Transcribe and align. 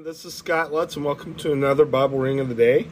everyone. 0.00 0.14
This 0.14 0.24
is 0.24 0.34
Scott 0.34 0.72
Lutz, 0.72 0.96
and 0.96 1.04
welcome 1.04 1.34
to 1.36 1.52
another 1.52 1.84
Bible 1.84 2.18
Ring 2.18 2.40
of 2.40 2.48
the 2.48 2.54
day. 2.54 2.86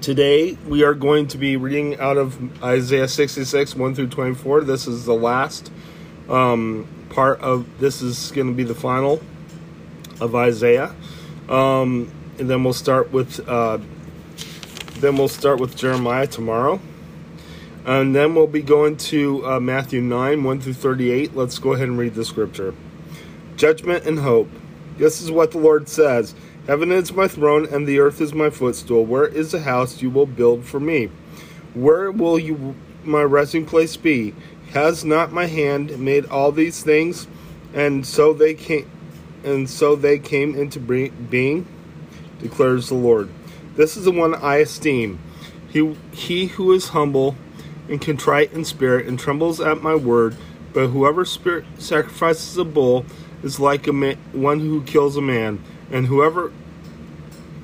Today, 0.00 0.56
we 0.66 0.84
are 0.84 0.94
going 0.94 1.28
to 1.28 1.38
be 1.38 1.56
reading 1.56 1.98
out 1.98 2.16
of 2.16 2.62
Isaiah 2.62 3.08
66, 3.08 3.74
1 3.74 3.94
through 3.94 4.08
24. 4.08 4.62
This 4.62 4.86
is 4.86 5.04
the 5.04 5.14
last 5.14 5.70
um, 6.28 6.86
part 7.10 7.40
of 7.40 7.66
this, 7.78 8.02
is 8.02 8.32
going 8.32 8.48
to 8.48 8.54
be 8.54 8.64
the 8.64 8.74
final 8.74 9.20
of 10.20 10.34
Isaiah. 10.34 10.94
Um, 11.48 12.10
and 12.38 12.48
then 12.48 12.64
we'll 12.64 12.72
start 12.72 13.12
with 13.12 13.46
uh, 13.46 13.78
then 14.98 15.16
we'll 15.16 15.28
start 15.28 15.60
with 15.60 15.76
Jeremiah 15.76 16.26
tomorrow. 16.26 16.80
And 17.84 18.14
then 18.14 18.34
we'll 18.34 18.46
be 18.46 18.62
going 18.62 18.96
to 19.12 19.46
uh, 19.46 19.60
Matthew 19.60 20.00
9, 20.00 20.42
1 20.42 20.60
through 20.60 20.72
38. 20.72 21.36
Let's 21.36 21.58
go 21.58 21.74
ahead 21.74 21.88
and 21.88 21.98
read 21.98 22.14
the 22.14 22.24
scripture 22.24 22.74
judgment 23.56 24.04
and 24.04 24.18
hope. 24.18 24.50
This 24.96 25.20
is 25.20 25.30
what 25.30 25.50
the 25.50 25.58
Lord 25.58 25.88
says 25.88 26.34
Heaven 26.66 26.90
is 26.92 27.12
my 27.12 27.28
throne, 27.28 27.66
and 27.70 27.86
the 27.86 28.00
earth 28.00 28.22
is 28.22 28.32
my 28.32 28.48
footstool. 28.48 29.04
Where 29.04 29.26
is 29.26 29.52
the 29.52 29.60
house 29.60 30.00
you 30.00 30.08
will 30.08 30.26
build 30.26 30.64
for 30.64 30.80
me? 30.80 31.10
Where 31.74 32.10
will 32.10 32.38
you, 32.38 32.74
my 33.02 33.22
resting 33.22 33.66
place 33.66 33.98
be? 33.98 34.34
Has 34.70 35.04
not 35.04 35.30
my 35.30 35.44
hand 35.44 35.98
made 35.98 36.24
all 36.26 36.52
these 36.52 36.82
things? 36.82 37.26
And 37.74 38.06
so 38.06 38.32
they 38.32 38.54
came, 38.54 38.90
and 39.44 39.68
so 39.68 39.94
they 39.94 40.18
came 40.18 40.54
into 40.54 40.80
being, 40.80 41.66
declares 42.38 42.88
the 42.88 42.94
Lord. 42.94 43.28
This 43.76 43.96
is 43.98 44.04
the 44.04 44.12
one 44.12 44.34
I 44.34 44.56
esteem. 44.56 45.18
He, 45.68 45.94
he 46.12 46.46
who 46.46 46.72
is 46.72 46.88
humble 46.90 47.36
and 47.90 48.00
contrite 48.00 48.52
in 48.52 48.64
spirit 48.64 49.06
and 49.06 49.18
trembles 49.18 49.60
at 49.60 49.82
my 49.82 49.94
word. 49.94 50.36
But 50.72 50.88
whoever 50.88 51.24
spirit 51.24 51.66
sacrifices 51.78 52.56
a 52.56 52.64
bull 52.64 53.04
is 53.44 53.60
like 53.60 53.86
a 53.86 53.92
one 54.32 54.58
who 54.58 54.82
kills 54.82 55.16
a 55.16 55.22
man, 55.22 55.62
and 55.92 56.06
whoever 56.06 56.50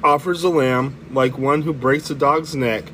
offers 0.05 0.45
a 0.45 0.49
lamb 0.49 0.97
like 1.13 1.37
one 1.37 1.63
who 1.63 1.73
breaks 1.73 2.11
a 2.11 2.15
dog's 2.15 2.55
neck. 2.55 2.85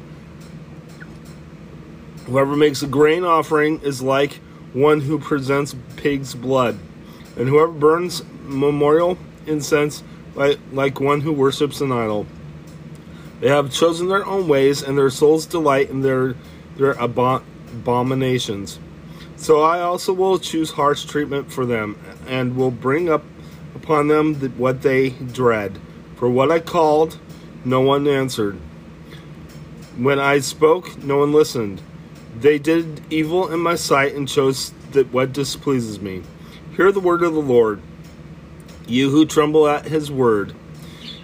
Whoever 2.26 2.56
makes 2.56 2.82
a 2.82 2.86
grain 2.86 3.24
offering 3.24 3.80
is 3.80 4.00
like 4.00 4.34
one 4.72 5.00
who 5.00 5.18
presents 5.18 5.74
pig's 5.96 6.34
blood, 6.34 6.78
and 7.36 7.48
whoever 7.48 7.72
burns 7.72 8.22
memorial 8.44 9.18
incense 9.46 10.02
like, 10.34 10.58
like 10.72 11.00
one 11.00 11.20
who 11.20 11.32
worships 11.32 11.80
an 11.80 11.90
idol. 11.90 12.26
They 13.40 13.48
have 13.48 13.72
chosen 13.72 14.08
their 14.08 14.24
own 14.24 14.48
ways, 14.48 14.82
and 14.82 14.96
their 14.96 15.10
souls 15.10 15.44
delight 15.44 15.90
in 15.90 16.02
their 16.02 16.36
their 16.76 16.92
abominations. 16.92 18.78
So 19.36 19.62
I 19.62 19.80
also 19.80 20.12
will 20.12 20.38
choose 20.38 20.70
harsh 20.70 21.04
treatment 21.04 21.52
for 21.52 21.66
them, 21.66 21.98
and 22.26 22.56
will 22.56 22.70
bring 22.70 23.08
up 23.08 23.22
upon 23.74 24.08
them 24.08 24.34
what 24.56 24.82
they 24.82 25.10
dread. 25.10 25.78
For 26.16 26.28
what 26.28 26.50
I 26.50 26.58
called, 26.58 27.18
no 27.64 27.80
one 27.80 28.08
answered. 28.08 28.58
When 29.96 30.18
I 30.18 30.40
spoke, 30.40 31.02
no 31.02 31.18
one 31.18 31.32
listened. 31.32 31.82
They 32.38 32.58
did 32.58 33.02
evil 33.10 33.52
in 33.52 33.60
my 33.60 33.76
sight 33.76 34.14
and 34.14 34.28
chose 34.28 34.72
that 34.92 35.12
what 35.12 35.32
displeases 35.32 36.00
me. 36.00 36.22
Hear 36.76 36.92
the 36.92 37.00
word 37.00 37.22
of 37.22 37.32
the 37.32 37.40
Lord, 37.40 37.80
you 38.86 39.10
who 39.10 39.24
tremble 39.24 39.66
at 39.66 39.86
his 39.86 40.10
word. 40.10 40.54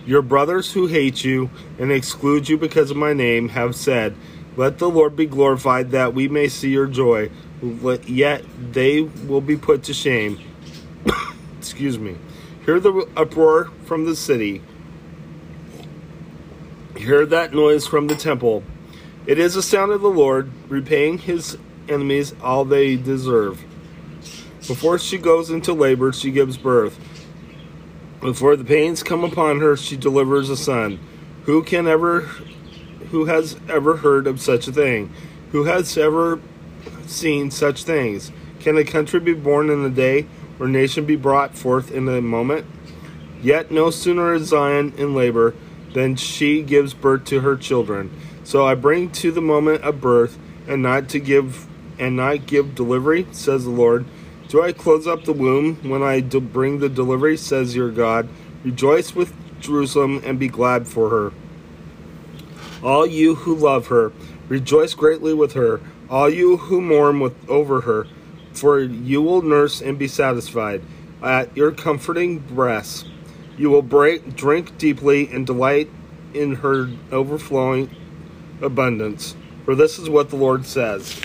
Your 0.06 0.22
brothers 0.22 0.72
who 0.72 0.86
hate 0.86 1.22
you 1.22 1.50
and 1.78 1.92
exclude 1.92 2.48
you 2.48 2.58
because 2.58 2.90
of 2.90 2.96
my 2.96 3.12
name 3.12 3.50
have 3.50 3.76
said, 3.76 4.14
Let 4.56 4.78
the 4.78 4.90
Lord 4.90 5.16
be 5.16 5.26
glorified, 5.26 5.90
that 5.92 6.14
we 6.14 6.28
may 6.28 6.48
see 6.48 6.70
your 6.70 6.86
joy 6.86 7.30
yet 8.08 8.44
they 8.72 9.02
will 9.02 9.40
be 9.40 9.56
put 9.56 9.84
to 9.84 9.94
shame. 9.94 10.40
Excuse 11.58 11.98
me. 11.98 12.16
Hear 12.64 12.80
the 12.80 13.08
uproar 13.16 13.70
from 13.84 14.04
the 14.04 14.16
city. 14.16 14.62
Hear 16.96 17.24
that 17.26 17.52
noise 17.52 17.86
from 17.86 18.06
the 18.08 18.14
temple. 18.14 18.62
It 19.26 19.38
is 19.38 19.54
the 19.54 19.62
sound 19.62 19.92
of 19.92 20.00
the 20.00 20.10
Lord, 20.10 20.50
repaying 20.68 21.18
his 21.18 21.56
enemies 21.88 22.34
all 22.42 22.64
they 22.64 22.96
deserve. 22.96 23.62
Before 24.66 24.98
she 24.98 25.18
goes 25.18 25.50
into 25.50 25.72
labor, 25.72 26.12
she 26.12 26.30
gives 26.30 26.56
birth. 26.56 26.98
Before 28.20 28.56
the 28.56 28.64
pains 28.64 29.02
come 29.02 29.24
upon 29.24 29.60
her, 29.60 29.76
she 29.76 29.96
delivers 29.96 30.50
a 30.50 30.56
son. 30.56 31.00
Who 31.44 31.64
can 31.64 31.88
ever, 31.88 32.28
who 33.12 33.26
has 33.26 33.56
ever 33.68 33.98
heard 33.98 34.26
of 34.26 34.40
such 34.40 34.66
a 34.66 34.72
thing? 34.72 35.12
Who 35.52 35.64
has 35.64 35.96
ever 35.96 36.40
seen 37.06 37.50
such 37.50 37.84
things. 37.84 38.32
Can 38.60 38.76
a 38.76 38.84
country 38.84 39.20
be 39.20 39.34
born 39.34 39.70
in 39.70 39.84
a 39.84 39.90
day, 39.90 40.26
or 40.58 40.68
nation 40.68 41.04
be 41.04 41.16
brought 41.16 41.56
forth 41.56 41.90
in 41.90 42.08
a 42.08 42.20
moment? 42.20 42.66
Yet 43.42 43.70
no 43.70 43.90
sooner 43.90 44.34
is 44.34 44.48
Zion 44.48 44.92
in 44.96 45.14
labor 45.14 45.54
than 45.92 46.16
she 46.16 46.62
gives 46.62 46.94
birth 46.94 47.24
to 47.26 47.40
her 47.40 47.56
children. 47.56 48.10
So 48.44 48.66
I 48.66 48.74
bring 48.74 49.10
to 49.12 49.30
the 49.30 49.40
moment 49.40 49.82
of 49.82 50.00
birth, 50.00 50.38
and 50.66 50.82
not 50.82 51.08
to 51.10 51.20
give 51.20 51.66
and 51.98 52.16
not 52.16 52.46
give 52.46 52.74
delivery, 52.74 53.26
says 53.32 53.64
the 53.64 53.70
Lord. 53.70 54.06
Do 54.48 54.62
I 54.62 54.72
close 54.72 55.06
up 55.06 55.24
the 55.24 55.32
womb 55.32 55.76
when 55.88 56.02
I 56.02 56.20
bring 56.20 56.78
the 56.78 56.88
delivery, 56.88 57.36
says 57.36 57.76
your 57.76 57.90
God? 57.90 58.28
Rejoice 58.64 59.14
with 59.14 59.32
Jerusalem 59.60 60.22
and 60.24 60.38
be 60.38 60.48
glad 60.48 60.88
for 60.88 61.10
her. 61.10 61.32
All 62.82 63.06
you 63.06 63.34
who 63.36 63.54
love 63.54 63.86
her, 63.88 64.12
rejoice 64.48 64.94
greatly 64.94 65.34
with 65.34 65.52
her 65.52 65.80
all 66.12 66.28
you 66.28 66.58
who 66.58 66.82
mourn 66.82 67.20
with, 67.20 67.34
over 67.48 67.80
her, 67.80 68.06
for 68.52 68.78
you 68.78 69.22
will 69.22 69.40
nurse 69.40 69.80
and 69.80 69.98
be 69.98 70.06
satisfied 70.06 70.82
at 71.22 71.56
your 71.56 71.72
comforting 71.72 72.38
breasts. 72.38 73.06
You 73.56 73.70
will 73.70 73.80
break, 73.80 74.36
drink 74.36 74.76
deeply 74.76 75.26
and 75.32 75.46
delight 75.46 75.88
in 76.34 76.56
her 76.56 76.90
overflowing 77.10 77.90
abundance. 78.60 79.34
For 79.64 79.74
this 79.74 79.98
is 79.98 80.10
what 80.10 80.28
the 80.28 80.36
Lord 80.36 80.66
says 80.66 81.18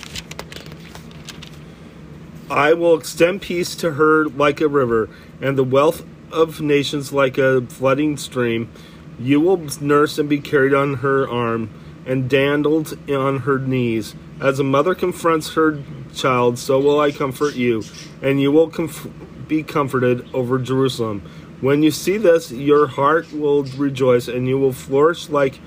I 2.50 2.74
will 2.74 2.98
extend 2.98 3.42
peace 3.42 3.76
to 3.76 3.92
her 3.92 4.30
like 4.30 4.62
a 4.62 4.70
river, 4.70 5.10
and 5.42 5.58
the 5.58 5.66
wealth 5.66 6.06
of 6.32 6.62
nations 6.62 7.12
like 7.12 7.38
a 7.38 7.62
flooding 7.62 8.16
stream. 8.16 8.72
You 9.20 9.42
will 9.42 9.58
nurse 9.82 10.18
and 10.20 10.30
be 10.30 10.40
carried 10.40 10.74
on 10.74 10.96
her 10.96 11.28
arm, 11.28 11.70
and 12.06 12.30
dandled 12.30 12.98
on 13.10 13.40
her 13.40 13.60
knees. 13.60 14.16
As 14.40 14.60
a 14.60 14.64
mother 14.64 14.96
confronts 14.96 15.54
her 15.54 15.82
child, 16.14 16.58
so 16.60 16.80
will 16.80 17.00
I 17.00 17.12
comfort 17.12 17.56
you, 17.56 17.84
and 18.22 18.40
you 18.40 18.52
will 18.52 18.70
comf- 18.70 19.12
be 19.48 19.64
comforted 19.64 20.28
over 20.34 20.60
Jerusalem. 20.60 21.22
When 21.60 21.82
you 21.82 21.90
see 21.90 22.18
this, 22.18 22.52
your 22.52 22.88
heart 22.88 23.34
will 23.34 23.64
rejoice, 23.64 24.28
and 24.28 24.48
you 24.48 24.58
will 24.58 24.74
flourish 24.74 25.30
like, 25.30 25.60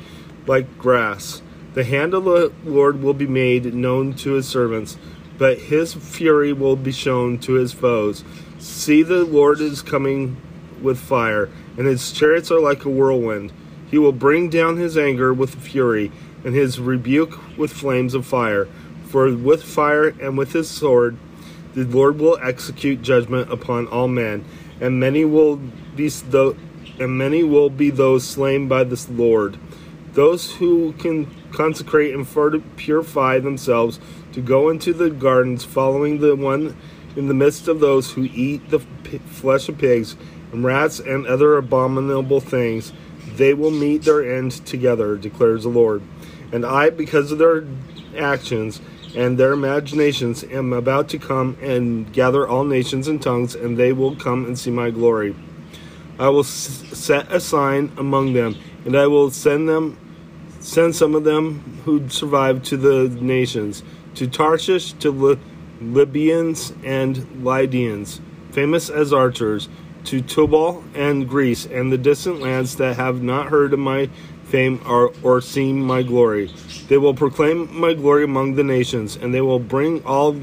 like 0.46 0.78
grass. 0.78 1.42
The 1.74 1.84
hand 1.84 2.14
of 2.14 2.24
the 2.24 2.52
Lord 2.64 3.02
will 3.02 3.14
be 3.14 3.26
made 3.26 3.74
known 3.74 4.14
to 4.14 4.32
his 4.32 4.48
servants, 4.48 4.96
but 5.36 5.58
his 5.58 5.94
fury 5.94 6.52
will 6.52 6.76
be 6.76 6.92
shown 6.92 7.38
to 7.38 7.54
his 7.54 7.72
foes. 7.72 8.24
See, 8.58 9.02
the 9.02 9.24
Lord 9.24 9.60
is 9.60 9.82
coming 9.82 10.36
with 10.82 10.98
fire, 10.98 11.48
and 11.76 11.86
his 11.86 12.12
chariots 12.12 12.50
are 12.50 12.60
like 12.60 12.84
a 12.84 12.90
whirlwind. 12.90 13.52
He 13.90 13.98
will 13.98 14.12
bring 14.12 14.48
down 14.48 14.76
his 14.76 14.96
anger 14.96 15.34
with 15.34 15.54
fury 15.54 16.12
and 16.44 16.54
his 16.54 16.78
rebuke 16.78 17.58
with 17.58 17.72
flames 17.72 18.14
of 18.14 18.24
fire. 18.24 18.68
For 19.08 19.34
with 19.34 19.64
fire 19.64 20.08
and 20.08 20.38
with 20.38 20.52
his 20.52 20.70
sword 20.70 21.16
the 21.74 21.84
Lord 21.84 22.18
will 22.18 22.38
execute 22.42 23.02
judgment 23.02 23.52
upon 23.52 23.86
all 23.88 24.08
men, 24.08 24.44
and 24.80 24.98
many 24.98 25.24
will 25.24 25.56
be 25.96 26.10
th- 26.10 26.56
and 26.98 27.16
many 27.16 27.42
will 27.42 27.70
be 27.70 27.90
those 27.90 28.24
slain 28.24 28.68
by 28.68 28.84
the 28.84 29.06
Lord. 29.10 29.56
Those 30.12 30.52
who 30.56 30.92
can 30.94 31.28
consecrate 31.52 32.14
and 32.14 32.26
purify 32.76 33.38
themselves 33.38 34.00
to 34.32 34.40
go 34.40 34.68
into 34.68 34.92
the 34.92 35.10
gardens, 35.10 35.64
following 35.64 36.18
the 36.18 36.36
one 36.36 36.76
in 37.16 37.28
the 37.28 37.34
midst 37.34 37.68
of 37.68 37.80
those 37.80 38.12
who 38.12 38.28
eat 38.34 38.68
the 38.70 38.80
flesh 38.80 39.68
of 39.68 39.78
pigs 39.78 40.16
rats 40.52 40.98
and 40.98 41.26
other 41.26 41.56
abominable 41.56 42.40
things, 42.40 42.92
they 43.36 43.54
will 43.54 43.70
meet 43.70 44.02
their 44.02 44.36
end 44.36 44.52
together, 44.66 45.16
declares 45.16 45.62
the 45.62 45.68
Lord. 45.68 46.02
And 46.52 46.66
I, 46.66 46.90
because 46.90 47.30
of 47.30 47.38
their 47.38 47.64
actions 48.16 48.80
and 49.14 49.38
their 49.38 49.52
imaginations, 49.52 50.44
am 50.44 50.72
about 50.72 51.08
to 51.10 51.18
come 51.18 51.56
and 51.60 52.12
gather 52.12 52.46
all 52.46 52.64
nations 52.64 53.08
and 53.08 53.22
tongues, 53.22 53.54
and 53.54 53.76
they 53.76 53.92
will 53.92 54.16
come 54.16 54.44
and 54.44 54.58
see 54.58 54.70
my 54.70 54.90
glory. 54.90 55.34
I 56.18 56.28
will 56.28 56.44
set 56.44 57.32
a 57.32 57.40
sign 57.40 57.92
among 57.96 58.34
them, 58.34 58.56
and 58.84 58.96
I 58.96 59.06
will 59.06 59.30
send 59.30 59.68
them, 59.68 59.98
send 60.60 60.94
some 60.94 61.14
of 61.14 61.24
them 61.24 61.80
who 61.84 62.08
survive 62.08 62.62
to 62.64 62.76
the 62.76 63.08
nations, 63.08 63.82
to 64.16 64.26
Tarshish, 64.26 64.92
to 64.94 65.10
Li- 65.10 65.40
Libyans 65.80 66.74
and 66.84 67.42
Lydians, 67.42 68.20
famous 68.50 68.90
as 68.90 69.12
archers, 69.12 69.68
to 70.04 70.20
Tubal 70.20 70.82
and 70.94 71.28
Greece, 71.28 71.66
and 71.66 71.92
the 71.92 71.98
distant 71.98 72.40
lands 72.40 72.76
that 72.76 72.96
have 72.96 73.22
not 73.22 73.48
heard 73.48 73.72
of 73.72 73.78
my 73.78 74.08
fame 74.44 74.80
or, 74.86 75.12
or 75.22 75.40
seen 75.40 75.80
my 75.82 76.02
glory. 76.02 76.52
They 76.88 76.98
will 76.98 77.14
proclaim 77.14 77.78
my 77.78 77.94
glory 77.94 78.24
among 78.24 78.54
the 78.54 78.64
nations, 78.64 79.16
and 79.16 79.32
they 79.32 79.40
will 79.40 79.60
bring 79.60 80.04
all 80.04 80.36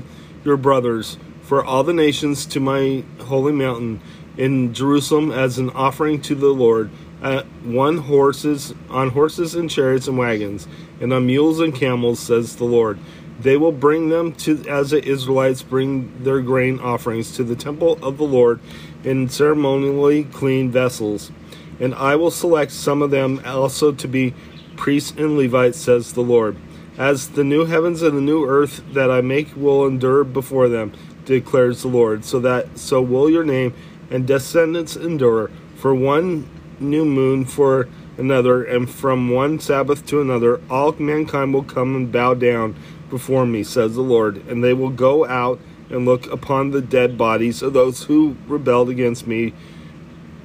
your 0.46 0.58
brothers 0.58 1.18
for 1.42 1.64
all 1.64 1.84
the 1.84 1.94
nations 1.94 2.46
to 2.48 2.60
my 2.60 3.04
holy 3.20 3.54
mountain. 3.54 4.02
in 4.38 4.74
Jerusalem 4.74 5.32
as 5.32 5.58
an 5.58 5.72
offering 5.72 6.22
to 6.22 6.36
the 6.36 6.50
Lord, 6.50 6.92
uh, 7.22 7.44
one 7.64 7.98
horses 7.98 8.74
on 8.90 9.10
horses 9.10 9.56
and 9.56 9.70
chariots 9.70 10.08
and 10.08 10.18
wagons, 10.18 10.68
and 11.02 11.12
on 11.12 11.26
mules 11.26 11.60
and 11.60 11.74
camels, 11.74 12.20
says 12.20 12.56
the 12.58 12.66
Lord. 12.66 13.00
They 13.40 13.56
will 13.56 13.72
bring 13.72 14.10
them 14.10 14.34
to 14.34 14.68
as 14.68 14.90
the 14.90 15.04
Israelites 15.04 15.62
bring 15.62 16.24
their 16.24 16.42
grain 16.42 16.80
offerings 16.80 17.36
to 17.36 17.44
the 17.44 17.56
temple 17.56 18.00
of 18.02 18.18
the 18.18 18.24
Lord 18.24 18.60
in 19.04 19.30
ceremonially 19.30 20.24
clean 20.26 20.72
vessels. 20.72 21.32
And 21.80 21.94
I 21.94 22.16
will 22.16 22.32
select 22.32 22.72
some 22.72 23.02
of 23.02 23.12
them 23.12 23.42
also 23.46 23.92
to 23.92 24.08
be 24.08 24.34
priests 24.76 25.12
and 25.18 25.38
Levites, 25.38 25.78
says 25.78 26.14
the 26.14 26.22
Lord. 26.22 26.58
As 26.98 27.30
the 27.30 27.44
new 27.44 27.66
heavens 27.66 28.02
and 28.02 28.18
the 28.18 28.22
new 28.22 28.46
earth 28.46 28.82
that 28.94 29.12
I 29.12 29.22
make 29.22 29.56
will 29.56 29.86
endure 29.86 30.24
before 30.24 30.68
them, 30.68 30.94
declares 31.26 31.84
the 31.84 31.90
Lord, 31.90 32.26
so 32.26 32.40
that 32.40 32.80
so 32.80 33.02
will 33.02 33.30
your 33.30 33.44
name 33.44 33.76
and 34.10 34.26
descendants 34.26 34.96
endure. 34.96 35.52
For 35.76 35.94
one 35.94 36.50
new 36.80 37.06
moon 37.06 37.46
for 37.46 37.88
another, 38.18 38.64
and 38.64 38.90
from 38.90 39.30
one 39.30 39.60
Sabbath 39.60 40.08
to 40.08 40.22
another, 40.22 40.60
all 40.72 40.94
mankind 40.94 41.54
will 41.54 41.64
come 41.64 41.96
and 41.96 42.12
bow 42.12 42.34
down 42.34 42.76
before 43.10 43.46
me, 43.46 43.64
says 43.64 43.96
the 43.96 44.02
Lord, 44.02 44.38
and 44.48 44.64
they 44.64 44.74
will 44.74 44.90
go 44.90 45.26
out 45.26 45.60
and 45.90 46.06
look 46.06 46.32
upon 46.32 46.72
the 46.72 46.82
dead 46.82 47.18
bodies 47.18 47.62
of 47.62 47.74
those 47.74 48.04
who 48.04 48.36
rebelled 48.48 48.90
against 48.90 49.26
me. 49.26 49.54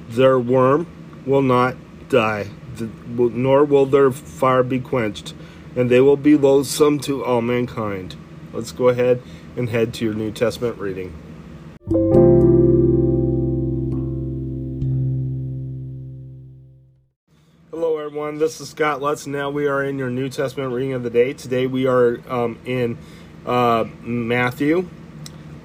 Their 0.09 0.39
worm 0.39 0.87
will 1.25 1.41
not 1.41 1.75
die, 2.09 2.47
nor 3.07 3.65
will 3.65 3.85
their 3.85 4.11
fire 4.11 4.63
be 4.63 4.79
quenched 4.79 5.33
and 5.75 5.89
they 5.89 6.01
will 6.01 6.17
be 6.17 6.35
loathsome 6.35 6.99
to 6.99 7.23
all 7.23 7.41
mankind. 7.41 8.15
Let's 8.51 8.71
go 8.71 8.89
ahead 8.89 9.21
and 9.55 9.69
head 9.69 9.93
to 9.95 10.05
your 10.05 10.13
New 10.13 10.31
Testament 10.31 10.77
reading. 10.77 11.13
Hello, 17.73 17.97
everyone. 17.97 18.37
This 18.37 18.61
is 18.61 18.69
Scott 18.69 19.01
Lutz. 19.01 19.25
Now 19.25 19.49
we 19.49 19.65
are 19.65 19.83
in 19.83 19.97
your 19.97 20.11
New 20.11 20.29
Testament 20.29 20.73
reading 20.73 20.93
of 20.93 21.01
the 21.01 21.09
day. 21.09 21.33
Today 21.33 21.65
we 21.65 21.87
are 21.87 22.21
um, 22.31 22.59
in 22.65 22.99
uh, 23.47 23.85
Matthew 24.03 24.87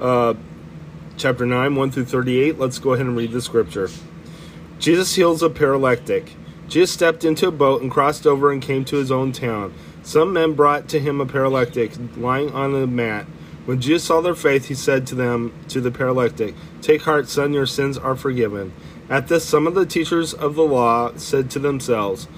uh, 0.01 0.33
chapter 1.19 1.45
9, 1.45 1.75
1 1.77 1.91
through 1.91 2.07
38. 2.07 2.59
Let's 2.59 2.79
go 2.79 2.95
ahead 2.95 3.05
and 3.05 3.15
read 3.15 3.33
the 3.33 3.43
scripture. 3.43 3.91
Jesus 4.79 5.17
heals 5.17 5.43
a 5.43 5.51
paralytic. 5.51 6.33
Jesus 6.67 6.91
stepped 6.91 7.25
into 7.25 7.49
a 7.49 7.53
boat 7.53 7.83
and 7.83 7.91
crossed 7.91 8.27
over 8.27 8.51
and 8.51 8.63
came 8.63 8.87
to 8.87 8.97
his 8.97 9.13
own 9.13 9.31
town. 9.31 9.75
Some 10.03 10.33
men 10.33 10.55
brought 10.55 10.89
to 10.89 11.01
him 11.01 11.21
a 11.21 11.27
paralytic 11.27 11.93
lying 12.17 12.51
on 12.53 12.75
a 12.75 12.87
mat. 12.87 13.27
When 13.69 13.83
Jesus 13.83 14.05
saw 14.05 14.23
their 14.23 14.35
faith, 14.35 14.69
he 14.69 14.75
said 14.75 15.07
to 15.09 15.15
them, 15.15 15.53
to 15.69 15.83
the 15.83 15.91
paralytic, 15.91 16.55
Take 16.81 17.03
heart, 17.03 17.29
son, 17.29 17.53
your 17.53 17.67
sins 17.67 17.99
are 17.99 18.17
forgiven. 18.17 18.73
At 19.11 19.29
this, 19.29 19.45
some 19.45 19.67
of 19.67 19.75
the 19.75 19.85
teachers 19.85 20.33
of 20.33 20.55
the 20.55 20.63
law 20.63 21.13
said 21.17 21.51
to 21.51 21.59
themselves, 21.59 22.29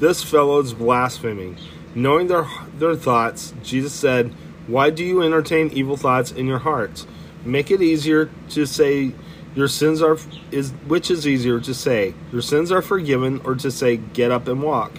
This 0.00 0.24
fellow 0.24 0.58
is 0.58 0.74
blaspheming. 0.74 1.58
Knowing 1.94 2.26
their, 2.26 2.48
their 2.76 2.96
thoughts, 2.96 3.54
Jesus 3.62 3.92
said, 3.92 4.34
Why 4.66 4.90
do 4.90 5.04
you 5.04 5.22
entertain 5.22 5.70
evil 5.70 5.96
thoughts 5.96 6.32
in 6.32 6.48
your 6.48 6.58
hearts? 6.58 7.06
Make 7.44 7.70
it 7.70 7.80
easier 7.80 8.28
to 8.48 8.66
say, 8.66 9.12
Your 9.54 9.68
sins 9.68 10.02
are, 10.02 10.18
is, 10.50 10.72
which 10.88 11.08
is 11.08 11.24
easier 11.24 11.60
to 11.60 11.72
say, 11.72 12.14
Your 12.32 12.42
sins 12.42 12.72
are 12.72 12.82
forgiven, 12.82 13.40
or 13.44 13.54
to 13.54 13.70
say, 13.70 13.98
Get 13.98 14.32
up 14.32 14.48
and 14.48 14.60
walk? 14.60 14.98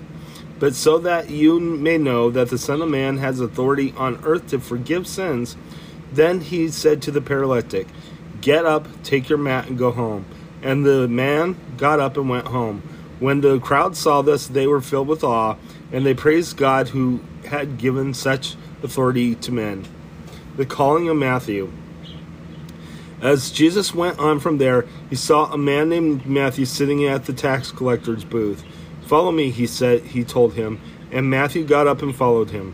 But 0.58 0.76
so 0.76 1.00
that 1.00 1.32
you 1.32 1.60
may 1.60 1.98
know 1.98 2.30
that 2.30 2.50
the 2.50 2.58
Son 2.60 2.84
of 2.84 2.88
Man 2.88 3.18
has 3.18 3.40
authority 3.40 3.94
on 3.98 4.24
earth 4.24 4.48
to 4.52 4.60
forgive 4.60 5.08
sins, 5.08 5.58
then 6.12 6.42
he 6.42 6.70
said 6.70 7.02
to 7.04 7.12
the 7.12 7.22
paralytic, 7.22 7.88
Get 8.42 8.66
up, 8.66 8.88
take 9.04 9.30
your 9.30 9.38
mat, 9.38 9.68
and 9.68 9.78
go 9.78 9.92
home. 9.92 10.26
And 10.62 10.86
the 10.86 11.08
man 11.08 11.56
got 11.78 12.00
up 12.00 12.18
and 12.18 12.30
went 12.30 12.48
home. 12.48 12.82
When 13.20 13.42
the 13.42 13.60
crowd 13.60 13.96
saw 13.96 14.22
this, 14.22 14.48
they 14.48 14.68
were 14.68 14.82
filled 14.82 15.08
with 15.08 15.24
awe, 15.24 15.56
and 15.92 16.06
they 16.06 16.14
praised 16.14 16.58
God 16.58 16.88
who 16.88 17.20
had 17.46 17.78
given 17.78 18.14
such 18.14 18.56
authority 18.84 19.36
to 19.36 19.52
men. 19.52 19.86
The 20.58 20.66
calling 20.66 21.08
of 21.08 21.18
Matthew. 21.18 21.72
As 23.22 23.52
Jesus 23.52 23.94
went 23.94 24.18
on 24.18 24.40
from 24.40 24.58
there, 24.58 24.86
he 25.10 25.16
saw 25.16 25.52
a 25.54 25.58
man 25.58 25.90
named 25.90 26.26
Matthew 26.26 26.66
sitting 26.66 27.06
at 27.06 27.26
the 27.26 27.34
tax 27.34 27.72
collector's 27.72 28.26
booth. 28.26 28.64
Follow 29.06 29.32
me, 29.32 29.52
he 29.52 29.68
said, 29.68 30.02
he 30.02 30.24
told 30.24 30.56
him, 30.56 30.82
and 31.12 31.30
Matthew 31.30 31.64
got 31.64 31.86
up 31.86 32.02
and 32.02 32.16
followed 32.16 32.50
him. 32.50 32.74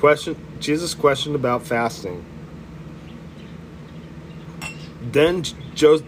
Question 0.00 0.36
Jesus 0.60 0.94
questioned 0.94 1.34
about 1.34 1.62
fasting. 1.62 2.24
Then 5.12 5.42
jo- 5.74 6.02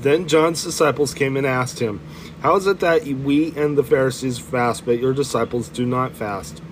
then 0.00 0.28
John's 0.28 0.62
disciples 0.62 1.14
came 1.14 1.36
and 1.36 1.46
asked 1.46 1.78
him, 1.78 2.00
How 2.40 2.56
is 2.56 2.66
it 2.66 2.80
that 2.80 3.04
we 3.04 3.54
and 3.56 3.76
the 3.76 3.84
Pharisees 3.84 4.38
fast, 4.38 4.84
but 4.84 4.98
your 4.98 5.12
disciples 5.12 5.68
do 5.68 5.86
not 5.86 6.12
fast? 6.12 6.62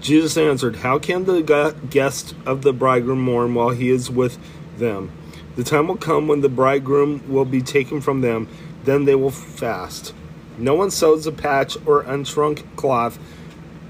Jesus 0.00 0.36
answered, 0.36 0.76
How 0.76 0.98
can 0.98 1.24
the 1.24 1.74
guest 1.88 2.34
of 2.46 2.62
the 2.62 2.72
bridegroom 2.72 3.20
mourn 3.20 3.54
while 3.54 3.70
he 3.70 3.90
is 3.90 4.10
with 4.10 4.38
them? 4.78 5.12
The 5.56 5.64
time 5.64 5.88
will 5.88 5.96
come 5.96 6.26
when 6.26 6.40
the 6.40 6.48
bridegroom 6.48 7.22
will 7.28 7.44
be 7.44 7.60
taken 7.60 8.00
from 8.00 8.20
them 8.20 8.48
then 8.84 9.04
they 9.04 9.14
will 9.14 9.30
fast. 9.30 10.14
No 10.58 10.74
one 10.74 10.90
sews 10.90 11.26
a 11.26 11.32
patch 11.32 11.76
or 11.86 12.04
unshrunk 12.04 12.64
cloth 12.76 13.18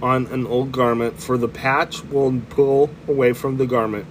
on 0.03 0.27
an 0.29 0.47
old 0.47 0.73
garment, 0.73 1.21
for 1.21 1.37
the 1.37 1.49
patch 1.49 2.05
will 2.05 2.41
pull 2.51 2.91
away 3.07 3.33
from 3.33 3.57
the 3.57 3.67
garment, 3.67 4.07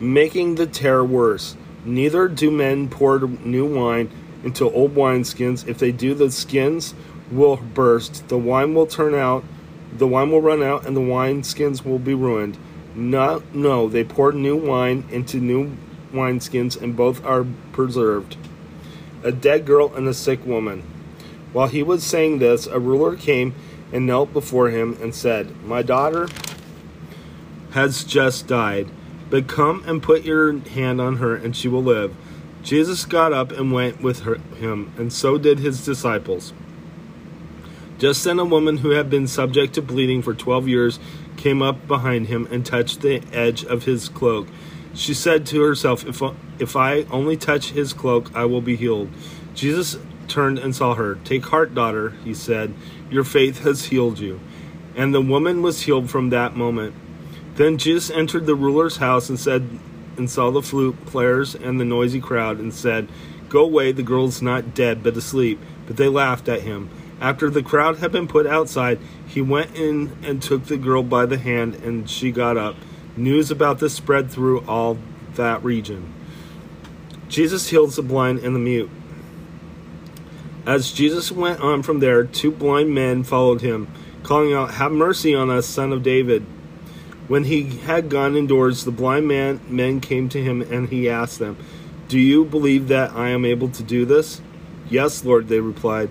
making 0.00 0.56
the 0.56 0.66
tear 0.66 1.04
worse. 1.04 1.56
Neither 1.84 2.28
do 2.28 2.50
men 2.50 2.88
pour 2.88 3.20
new 3.20 3.66
wine 3.66 4.10
into 4.42 4.70
old 4.70 4.94
wineskins. 4.94 5.66
If 5.66 5.78
they 5.78 5.92
do, 5.92 6.14
the 6.14 6.30
skins 6.30 6.94
will 7.30 7.56
burst, 7.56 8.28
the 8.28 8.38
wine 8.38 8.74
will 8.74 8.86
turn 8.86 9.14
out, 9.14 9.44
the 9.92 10.06
wine 10.06 10.30
will 10.30 10.42
run 10.42 10.62
out, 10.62 10.86
and 10.86 10.96
the 10.96 11.00
wineskins 11.00 11.84
will 11.84 11.98
be 11.98 12.14
ruined. 12.14 12.58
No, 12.94 13.42
no, 13.52 13.88
they 13.88 14.04
pour 14.04 14.32
new 14.32 14.56
wine 14.56 15.04
into 15.10 15.38
new 15.38 15.76
wineskins, 16.12 16.80
and 16.80 16.96
both 16.96 17.24
are 17.24 17.46
preserved 17.72 18.36
a 19.26 19.32
dead 19.32 19.66
girl, 19.66 19.92
and 19.94 20.06
a 20.06 20.14
sick 20.14 20.44
woman. 20.46 20.82
While 21.52 21.66
he 21.66 21.82
was 21.82 22.04
saying 22.04 22.38
this, 22.38 22.66
a 22.66 22.78
ruler 22.78 23.16
came 23.16 23.54
and 23.92 24.06
knelt 24.06 24.32
before 24.32 24.70
him 24.70 24.96
and 25.00 25.14
said, 25.14 25.62
My 25.64 25.82
daughter 25.82 26.28
has 27.72 28.04
just 28.04 28.46
died, 28.46 28.88
but 29.30 29.46
come 29.46 29.84
and 29.86 30.02
put 30.02 30.22
your 30.22 30.58
hand 30.58 31.00
on 31.00 31.16
her, 31.16 31.34
and 31.34 31.54
she 31.54 31.68
will 31.68 31.82
live. 31.82 32.14
Jesus 32.62 33.04
got 33.04 33.32
up 33.32 33.52
and 33.52 33.72
went 33.72 34.00
with 34.00 34.20
her, 34.20 34.36
him, 34.58 34.92
and 34.96 35.12
so 35.12 35.38
did 35.38 35.60
his 35.60 35.84
disciples. 35.84 36.52
Just 37.98 38.24
then, 38.24 38.38
a 38.38 38.44
woman 38.44 38.78
who 38.78 38.90
had 38.90 39.08
been 39.08 39.26
subject 39.26 39.74
to 39.74 39.82
bleeding 39.82 40.20
for 40.20 40.34
twelve 40.34 40.68
years 40.68 40.98
came 41.36 41.62
up 41.62 41.86
behind 41.86 42.26
him 42.26 42.48
and 42.50 42.66
touched 42.66 43.00
the 43.00 43.22
edge 43.32 43.64
of 43.64 43.84
his 43.84 44.08
cloak. 44.08 44.48
She 44.94 45.14
said 45.14 45.46
to 45.46 45.62
herself, 45.62 46.06
if, 46.06 46.22
if 46.58 46.76
I 46.76 47.02
only 47.04 47.36
touch 47.36 47.70
his 47.70 47.92
cloak, 47.92 48.34
I 48.34 48.46
will 48.46 48.62
be 48.62 48.76
healed. 48.76 49.10
Jesus 49.54 49.98
turned 50.28 50.58
and 50.58 50.74
saw 50.74 50.94
her. 50.94 51.16
Take 51.24 51.46
heart, 51.46 51.74
daughter, 51.74 52.10
he 52.24 52.34
said. 52.34 52.74
Your 53.10 53.24
faith 53.24 53.60
has 53.60 53.86
healed 53.86 54.18
you. 54.18 54.40
And 54.94 55.14
the 55.14 55.20
woman 55.20 55.62
was 55.62 55.82
healed 55.82 56.10
from 56.10 56.30
that 56.30 56.56
moment. 56.56 56.94
Then 57.56 57.78
Jesus 57.78 58.10
entered 58.10 58.46
the 58.46 58.54
ruler's 58.54 58.98
house 58.98 59.28
and 59.28 59.38
said, 59.38 59.78
and 60.18 60.30
saw 60.30 60.50
the 60.50 60.62
flute 60.62 61.06
players 61.06 61.54
and 61.54 61.78
the 61.78 61.84
noisy 61.84 62.20
crowd, 62.20 62.58
and 62.58 62.72
said, 62.72 63.08
Go 63.48 63.64
away, 63.64 63.92
the 63.92 64.02
girl's 64.02 64.42
not 64.42 64.74
dead, 64.74 65.02
but 65.02 65.16
asleep. 65.16 65.60
But 65.86 65.96
they 65.96 66.08
laughed 66.08 66.48
at 66.48 66.62
him. 66.62 66.90
After 67.20 67.48
the 67.48 67.62
crowd 67.62 67.98
had 67.98 68.12
been 68.12 68.28
put 68.28 68.46
outside, 68.46 68.98
he 69.26 69.40
went 69.40 69.76
in 69.76 70.16
and 70.22 70.42
took 70.42 70.64
the 70.64 70.76
girl 70.76 71.02
by 71.02 71.26
the 71.26 71.38
hand, 71.38 71.76
and 71.76 72.08
she 72.10 72.30
got 72.32 72.56
up. 72.56 72.76
News 73.16 73.50
about 73.50 73.78
this 73.78 73.94
spread 73.94 74.30
through 74.30 74.60
all 74.66 74.98
that 75.34 75.62
region. 75.64 76.12
Jesus 77.28 77.68
heals 77.68 77.96
the 77.96 78.02
blind 78.02 78.40
and 78.40 78.54
the 78.54 78.60
mute. 78.60 78.90
As 80.66 80.90
Jesus 80.90 81.30
went 81.30 81.60
on 81.60 81.84
from 81.84 82.00
there, 82.00 82.24
two 82.24 82.50
blind 82.50 82.92
men 82.92 83.22
followed 83.22 83.60
him, 83.60 83.86
calling 84.24 84.52
out, 84.52 84.72
Have 84.72 84.90
mercy 84.90 85.32
on 85.32 85.48
us, 85.48 85.64
son 85.64 85.92
of 85.92 86.02
David. 86.02 86.44
When 87.28 87.44
he 87.44 87.64
had 87.78 88.08
gone 88.08 88.36
indoors, 88.36 88.84
the 88.84 88.90
blind 88.90 89.28
man, 89.28 89.60
men 89.68 90.00
came 90.00 90.28
to 90.30 90.42
him, 90.42 90.62
and 90.62 90.88
he 90.88 91.08
asked 91.08 91.38
them, 91.38 91.56
Do 92.08 92.18
you 92.18 92.44
believe 92.44 92.88
that 92.88 93.12
I 93.12 93.28
am 93.28 93.44
able 93.44 93.68
to 93.68 93.84
do 93.84 94.04
this? 94.04 94.40
Yes, 94.90 95.24
Lord, 95.24 95.46
they 95.46 95.60
replied. 95.60 96.10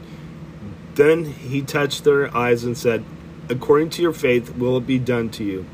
Then 0.95 1.25
he 1.25 1.61
touched 1.61 2.05
their 2.05 2.33
eyes 2.35 2.63
and 2.63 2.77
said, 2.77 3.03
According 3.49 3.89
to 3.91 4.01
your 4.01 4.13
faith 4.13 4.55
will 4.55 4.77
it 4.77 4.87
be 4.87 4.99
done 4.99 5.29
to 5.31 5.43
you. 5.43 5.65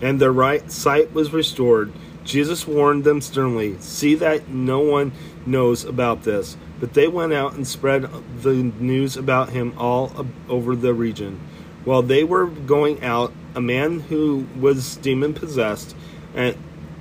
And 0.00 0.20
their 0.20 0.32
right 0.32 0.70
sight 0.70 1.12
was 1.12 1.32
restored. 1.32 1.92
Jesus 2.24 2.66
warned 2.66 3.04
them 3.04 3.20
sternly, 3.20 3.76
See 3.80 4.14
that 4.16 4.48
no 4.48 4.80
one 4.80 5.12
knows 5.46 5.84
about 5.84 6.22
this. 6.22 6.56
But 6.80 6.94
they 6.94 7.08
went 7.08 7.32
out 7.32 7.54
and 7.54 7.66
spread 7.66 8.08
the 8.42 8.54
news 8.54 9.16
about 9.16 9.50
him 9.50 9.74
all 9.78 10.26
over 10.48 10.76
the 10.76 10.94
region. 10.94 11.40
While 11.84 12.02
they 12.02 12.22
were 12.22 12.46
going 12.46 13.02
out, 13.02 13.32
a 13.54 13.60
man 13.60 14.00
who 14.00 14.46
was 14.58 14.96
demon 14.96 15.34
possessed 15.34 15.96
and, 16.34 16.56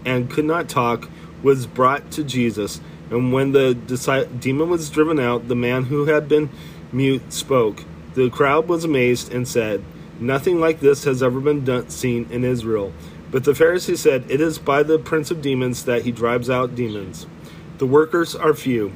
and 0.06 0.30
could 0.30 0.46
not 0.46 0.70
talk 0.70 1.10
was 1.44 1.68
brought 1.68 2.10
to 2.12 2.24
Jesus. 2.24 2.82
And 3.12 3.32
when 3.32 3.52
the 3.52 3.74
demon 4.40 4.70
was 4.70 4.90
driven 4.90 5.20
out, 5.20 5.48
the 5.48 5.56
man 5.56 5.86
who 5.86 6.06
had 6.06 6.28
been 6.28 6.50
mute 6.92 7.32
spoke. 7.32 7.84
The 8.16 8.30
crowd 8.30 8.68
was 8.68 8.84
amazed 8.84 9.32
and 9.32 9.48
said, 9.48 9.84
Nothing 10.20 10.60
like 10.60 10.80
this 10.80 11.04
has 11.04 11.22
ever 11.22 11.40
been 11.40 11.64
done, 11.64 11.90
seen 11.90 12.28
in 12.32 12.44
Israel. 12.44 12.92
But 13.30 13.44
the 13.44 13.56
Pharisees 13.56 14.02
said, 14.02 14.26
It 14.30 14.40
is 14.40 14.58
by 14.58 14.84
the 14.84 15.00
prince 15.00 15.32
of 15.32 15.42
demons 15.42 15.86
that 15.86 16.04
he 16.04 16.12
drives 16.12 16.50
out 16.50 16.76
demons. 16.76 17.28
The 17.78 17.86
workers 17.86 18.36
are 18.36 18.54
few. 18.54 18.94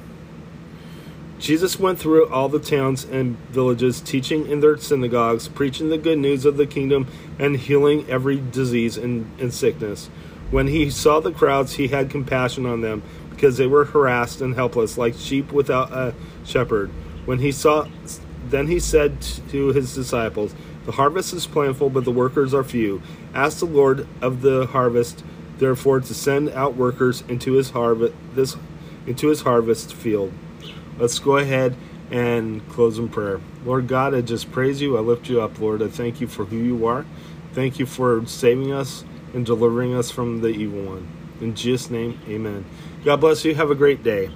Jesus 1.37 1.79
went 1.79 1.97
through 1.97 2.27
all 2.29 2.49
the 2.49 2.59
towns 2.59 3.03
and 3.03 3.35
villages, 3.49 3.99
teaching 3.99 4.47
in 4.47 4.59
their 4.59 4.77
synagogues, 4.77 5.47
preaching 5.47 5.89
the 5.89 5.97
good 5.97 6.19
news 6.19 6.45
of 6.45 6.55
the 6.55 6.67
kingdom, 6.67 7.07
and 7.39 7.57
healing 7.57 8.07
every 8.07 8.39
disease 8.39 8.95
and, 8.95 9.29
and 9.39 9.51
sickness. 9.51 10.07
When 10.51 10.67
he 10.67 10.91
saw 10.91 11.19
the 11.19 11.31
crowds, 11.31 11.73
he 11.73 11.87
had 11.87 12.11
compassion 12.11 12.67
on 12.67 12.81
them, 12.81 13.01
because 13.31 13.57
they 13.57 13.65
were 13.65 13.85
harassed 13.85 14.39
and 14.39 14.53
helpless, 14.53 14.99
like 14.99 15.15
sheep 15.15 15.51
without 15.51 15.91
a 15.91 16.13
shepherd. 16.45 16.91
When 17.25 17.39
he 17.39 17.51
saw, 17.51 17.87
then 18.47 18.67
he 18.67 18.79
said 18.79 19.19
to 19.49 19.69
his 19.69 19.95
disciples, 19.95 20.53
The 20.85 20.93
harvest 20.93 21.33
is 21.33 21.45
plentiful, 21.47 21.89
but 21.89 22.05
the 22.05 22.11
workers 22.11 22.53
are 22.53 22.63
few. 22.63 23.01
Ask 23.33 23.59
the 23.59 23.65
Lord 23.65 24.07
of 24.21 24.41
the 24.41 24.65
harvest, 24.67 25.23
therefore, 25.57 25.99
to 26.01 26.13
send 26.13 26.49
out 26.49 26.75
workers 26.75 27.23
into 27.27 27.53
his 27.53 27.71
harvest 27.71 28.13
this 28.33 28.57
into 29.05 29.27
his 29.27 29.41
harvest 29.41 29.93
field. 29.93 30.31
Let's 30.97 31.19
go 31.19 31.37
ahead 31.37 31.75
and 32.11 32.67
close 32.69 32.99
in 32.99 33.09
prayer. 33.09 33.39
Lord 33.65 33.87
God, 33.87 34.13
I 34.13 34.21
just 34.21 34.51
praise 34.51 34.81
you. 34.81 34.97
I 34.97 35.01
lift 35.01 35.29
you 35.29 35.41
up, 35.41 35.59
Lord. 35.59 35.81
I 35.81 35.87
thank 35.87 36.21
you 36.21 36.27
for 36.27 36.45
who 36.45 36.57
you 36.57 36.85
are. 36.85 37.05
Thank 37.53 37.79
you 37.79 37.85
for 37.85 38.25
saving 38.25 38.71
us 38.71 39.03
and 39.33 39.45
delivering 39.45 39.95
us 39.95 40.11
from 40.11 40.41
the 40.41 40.49
evil 40.49 40.83
one. 40.83 41.07
In 41.39 41.55
Jesus' 41.55 41.89
name, 41.89 42.19
amen. 42.27 42.65
God 43.03 43.17
bless 43.17 43.43
you. 43.43 43.55
Have 43.55 43.71
a 43.71 43.75
great 43.75 44.03
day. 44.03 44.29